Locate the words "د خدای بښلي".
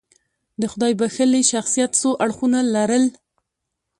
0.61-1.41